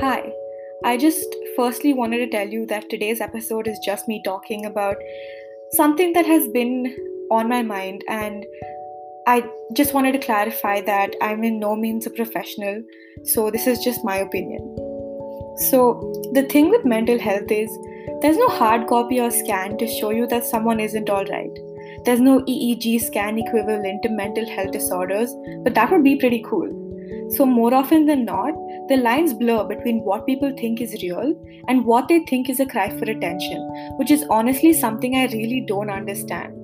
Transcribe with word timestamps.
Hi. 0.00 0.32
I 0.82 0.96
just 0.96 1.36
firstly 1.54 1.92
wanted 1.92 2.18
to 2.18 2.30
tell 2.30 2.48
you 2.48 2.64
that 2.68 2.88
today's 2.88 3.20
episode 3.20 3.68
is 3.68 3.78
just 3.80 4.08
me 4.08 4.22
talking 4.24 4.64
about 4.64 4.96
something 5.72 6.14
that 6.14 6.24
has 6.24 6.48
been 6.48 6.96
on 7.30 7.50
my 7.50 7.62
mind, 7.62 8.02
and 8.08 8.46
I 9.26 9.46
just 9.74 9.92
wanted 9.92 10.12
to 10.12 10.18
clarify 10.18 10.80
that 10.80 11.14
I'm 11.20 11.44
in 11.44 11.60
no 11.60 11.76
means 11.76 12.06
a 12.06 12.10
professional, 12.10 12.82
so 13.24 13.50
this 13.50 13.66
is 13.66 13.80
just 13.80 14.02
my 14.02 14.16
opinion. 14.16 14.74
So, 15.68 16.14
the 16.32 16.46
thing 16.50 16.70
with 16.70 16.86
mental 16.86 17.18
health 17.18 17.50
is 17.50 17.70
there's 18.22 18.38
no 18.38 18.48
hard 18.48 18.86
copy 18.86 19.20
or 19.20 19.30
scan 19.30 19.76
to 19.76 19.86
show 19.86 20.08
you 20.08 20.26
that 20.28 20.46
someone 20.46 20.80
isn't 20.80 21.10
alright. 21.10 21.58
There's 22.06 22.20
no 22.20 22.40
EEG 22.40 23.02
scan 23.02 23.38
equivalent 23.38 24.02
to 24.04 24.08
mental 24.08 24.48
health 24.48 24.70
disorders, 24.70 25.30
but 25.62 25.74
that 25.74 25.90
would 25.90 26.04
be 26.04 26.16
pretty 26.16 26.42
cool. 26.48 26.79
So, 27.30 27.46
more 27.46 27.72
often 27.74 28.06
than 28.06 28.24
not, 28.24 28.54
the 28.88 28.96
lines 28.96 29.34
blur 29.34 29.64
between 29.64 30.00
what 30.00 30.26
people 30.26 30.52
think 30.56 30.80
is 30.80 31.00
real 31.02 31.34
and 31.68 31.84
what 31.84 32.08
they 32.08 32.20
think 32.24 32.50
is 32.50 32.58
a 32.58 32.66
cry 32.66 32.90
for 32.90 33.04
attention, 33.04 33.60
which 33.98 34.10
is 34.10 34.24
honestly 34.30 34.72
something 34.72 35.14
I 35.14 35.26
really 35.26 35.64
don't 35.66 35.90
understand. 35.90 36.56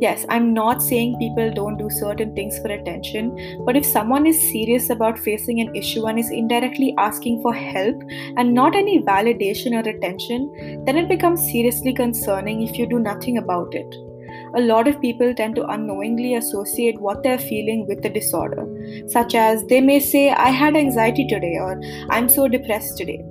Yes, 0.00 0.24
I'm 0.28 0.52
not 0.54 0.82
saying 0.82 1.18
people 1.18 1.52
don't 1.52 1.76
do 1.76 1.88
certain 1.90 2.34
things 2.34 2.58
for 2.58 2.68
attention, 2.68 3.64
but 3.64 3.76
if 3.76 3.84
someone 3.84 4.26
is 4.26 4.40
serious 4.52 4.90
about 4.90 5.18
facing 5.18 5.60
an 5.60 5.74
issue 5.74 6.06
and 6.06 6.18
is 6.18 6.30
indirectly 6.30 6.94
asking 6.98 7.42
for 7.42 7.54
help 7.54 7.96
and 8.36 8.54
not 8.54 8.76
any 8.76 9.00
validation 9.00 9.72
or 9.72 9.88
attention, 9.88 10.84
then 10.84 10.96
it 10.98 11.08
becomes 11.08 11.40
seriously 11.40 11.92
concerning 11.92 12.62
if 12.62 12.78
you 12.78 12.86
do 12.86 12.98
nothing 12.98 13.38
about 13.38 13.74
it 13.74 14.11
a 14.54 14.60
lot 14.60 14.86
of 14.86 15.00
people 15.00 15.34
tend 15.34 15.56
to 15.56 15.66
unknowingly 15.66 16.34
associate 16.34 17.00
what 17.00 17.22
they're 17.22 17.38
feeling 17.38 17.86
with 17.86 18.02
the 18.02 18.10
disorder, 18.10 18.66
such 19.08 19.34
as 19.34 19.64
they 19.66 19.80
may 19.80 19.98
say, 19.98 20.30
I 20.30 20.50
had 20.50 20.76
anxiety 20.76 21.26
today, 21.26 21.56
or 21.58 21.80
I'm 22.10 22.28
so 22.28 22.48
depressed 22.48 22.98
today. 22.98 23.24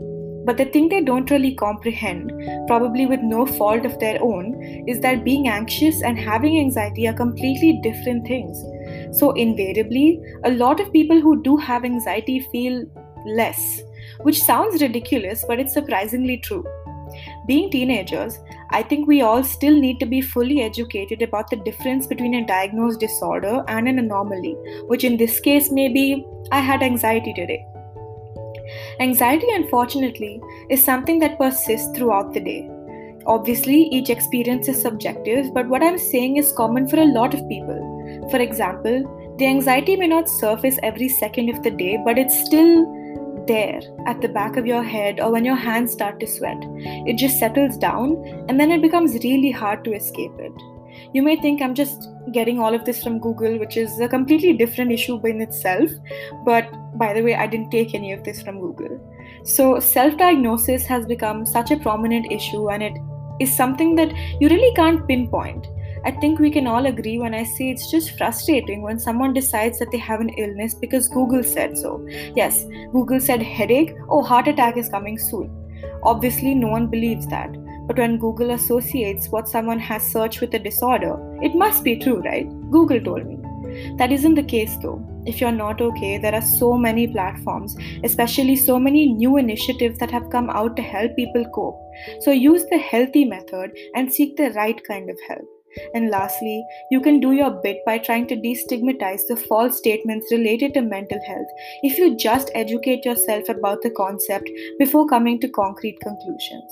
But 0.43 0.57
the 0.57 0.65
thing 0.65 0.89
they 0.89 1.01
don't 1.01 1.29
really 1.29 1.53
comprehend, 1.53 2.31
probably 2.65 3.05
with 3.05 3.19
no 3.21 3.45
fault 3.45 3.85
of 3.85 3.99
their 3.99 4.21
own, 4.23 4.85
is 4.87 4.99
that 5.01 5.23
being 5.23 5.47
anxious 5.47 6.01
and 6.01 6.17
having 6.17 6.59
anxiety 6.59 7.07
are 7.07 7.13
completely 7.13 7.79
different 7.83 8.25
things. 8.25 8.57
So, 9.15 9.31
invariably, 9.31 10.19
a 10.43 10.51
lot 10.51 10.79
of 10.79 10.91
people 10.91 11.21
who 11.21 11.43
do 11.43 11.57
have 11.57 11.85
anxiety 11.85 12.39
feel 12.51 12.83
less, 13.27 13.81
which 14.21 14.41
sounds 14.41 14.81
ridiculous, 14.81 15.45
but 15.47 15.59
it's 15.59 15.73
surprisingly 15.73 16.37
true. 16.37 16.65
Being 17.45 17.69
teenagers, 17.69 18.39
I 18.71 18.83
think 18.83 19.07
we 19.07 19.21
all 19.21 19.43
still 19.43 19.77
need 19.77 19.99
to 19.99 20.05
be 20.05 20.21
fully 20.21 20.61
educated 20.61 21.21
about 21.21 21.49
the 21.49 21.57
difference 21.57 22.07
between 22.07 22.35
a 22.35 22.47
diagnosed 22.47 23.01
disorder 23.01 23.63
and 23.67 23.87
an 23.87 23.99
anomaly, 23.99 24.55
which 24.87 25.03
in 25.03 25.17
this 25.17 25.39
case 25.39 25.71
may 25.71 25.89
be 25.89 26.25
I 26.51 26.59
had 26.59 26.81
anxiety 26.81 27.33
today. 27.33 27.65
Anxiety, 28.99 29.47
unfortunately, 29.49 30.41
is 30.69 30.83
something 30.83 31.19
that 31.19 31.37
persists 31.37 31.95
throughout 31.97 32.33
the 32.33 32.39
day. 32.39 32.69
Obviously, 33.25 33.83
each 33.83 34.09
experience 34.09 34.67
is 34.67 34.81
subjective, 34.81 35.53
but 35.53 35.67
what 35.67 35.83
I'm 35.83 35.97
saying 35.97 36.37
is 36.37 36.53
common 36.53 36.87
for 36.87 36.97
a 36.97 37.05
lot 37.05 37.33
of 37.33 37.47
people. 37.49 38.27
For 38.31 38.37
example, 38.37 39.35
the 39.37 39.47
anxiety 39.47 39.95
may 39.95 40.07
not 40.07 40.29
surface 40.29 40.79
every 40.81 41.09
second 41.09 41.49
of 41.49 41.61
the 41.61 41.71
day, 41.71 41.99
but 42.05 42.17
it's 42.17 42.45
still 42.45 42.85
there 43.51 43.81
at 44.07 44.21
the 44.21 44.33
back 44.39 44.57
of 44.57 44.65
your 44.65 44.83
head 44.83 45.19
or 45.19 45.31
when 45.31 45.45
your 45.45 45.61
hands 45.69 45.91
start 45.91 46.19
to 46.19 46.27
sweat. 46.27 46.57
It 47.11 47.17
just 47.17 47.39
settles 47.39 47.77
down 47.77 48.15
and 48.49 48.59
then 48.59 48.71
it 48.71 48.81
becomes 48.81 49.23
really 49.23 49.51
hard 49.51 49.83
to 49.85 49.93
escape 49.93 50.45
it. 50.49 50.67
You 51.13 51.21
may 51.23 51.35
think 51.35 51.61
I'm 51.61 51.75
just 51.75 52.07
getting 52.31 52.59
all 52.59 52.73
of 52.73 52.85
this 52.85 53.03
from 53.03 53.19
Google, 53.19 53.57
which 53.59 53.77
is 53.77 53.99
a 53.99 54.07
completely 54.07 54.53
different 54.53 54.91
issue 54.91 55.19
in 55.27 55.41
itself. 55.41 55.89
But 56.45 56.69
by 56.97 57.13
the 57.13 57.23
way, 57.23 57.35
I 57.35 57.47
didn't 57.47 57.71
take 57.71 57.93
any 57.93 58.13
of 58.13 58.23
this 58.23 58.41
from 58.41 58.59
Google. 58.59 58.99
So, 59.43 59.79
self 59.79 60.17
diagnosis 60.17 60.85
has 60.85 61.05
become 61.05 61.45
such 61.45 61.71
a 61.71 61.77
prominent 61.77 62.31
issue 62.31 62.69
and 62.69 62.83
it 62.83 62.93
is 63.39 63.55
something 63.55 63.95
that 63.95 64.13
you 64.39 64.49
really 64.49 64.73
can't 64.75 65.07
pinpoint. 65.07 65.67
I 66.03 66.11
think 66.11 66.39
we 66.39 66.49
can 66.49 66.65
all 66.65 66.87
agree 66.87 67.19
when 67.19 67.35
I 67.35 67.43
say 67.43 67.69
it's 67.69 67.91
just 67.91 68.17
frustrating 68.17 68.81
when 68.81 68.99
someone 68.99 69.33
decides 69.33 69.77
that 69.79 69.91
they 69.91 69.99
have 69.99 70.19
an 70.19 70.29
illness 70.29 70.73
because 70.73 71.07
Google 71.07 71.43
said 71.43 71.77
so. 71.77 72.05
Yes, 72.35 72.65
Google 72.91 73.19
said 73.19 73.41
headache, 73.41 73.93
oh, 74.09 74.23
heart 74.23 74.47
attack 74.47 74.77
is 74.77 74.89
coming 74.89 75.19
soon. 75.19 75.49
Obviously, 76.03 76.55
no 76.55 76.67
one 76.67 76.87
believes 76.87 77.27
that. 77.27 77.51
But 77.87 77.97
when 77.97 78.17
Google 78.17 78.51
associates 78.51 79.29
what 79.29 79.47
someone 79.47 79.79
has 79.79 80.01
searched 80.01 80.41
with 80.41 80.53
a 80.55 80.59
disorder, 80.59 81.17
it 81.41 81.55
must 81.55 81.83
be 81.83 81.97
true, 81.97 82.21
right? 82.21 82.47
Google 82.71 83.01
told 83.01 83.27
me. 83.27 83.37
That 83.97 84.11
isn't 84.11 84.35
the 84.35 84.43
case 84.43 84.75
though. 84.81 85.05
If 85.25 85.39
you're 85.39 85.51
not 85.51 85.81
okay, 85.81 86.17
there 86.17 86.33
are 86.33 86.41
so 86.41 86.77
many 86.77 87.07
platforms, 87.07 87.77
especially 88.03 88.55
so 88.55 88.79
many 88.79 89.05
new 89.05 89.37
initiatives 89.37 89.99
that 89.99 90.11
have 90.11 90.31
come 90.31 90.49
out 90.49 90.75
to 90.77 90.81
help 90.81 91.15
people 91.15 91.45
cope. 91.53 91.79
So 92.21 92.31
use 92.31 92.65
the 92.71 92.79
healthy 92.79 93.25
method 93.25 93.71
and 93.95 94.11
seek 94.11 94.35
the 94.35 94.49
right 94.51 94.81
kind 94.87 95.09
of 95.09 95.17
help. 95.27 95.60
And 95.93 96.09
lastly, 96.09 96.65
you 96.89 97.01
can 97.01 97.19
do 97.19 97.31
your 97.31 97.51
bit 97.51 97.79
by 97.85 97.97
trying 97.97 98.27
to 98.27 98.35
destigmatize 98.35 99.21
the 99.27 99.35
false 99.47 99.77
statements 99.77 100.31
related 100.31 100.73
to 100.73 100.81
mental 100.81 101.19
health 101.25 101.47
if 101.83 101.97
you 101.97 102.15
just 102.15 102.51
educate 102.55 103.05
yourself 103.05 103.49
about 103.49 103.81
the 103.81 103.91
concept 103.91 104.49
before 104.79 105.07
coming 105.07 105.39
to 105.39 105.49
concrete 105.49 105.99
conclusions. 106.01 106.71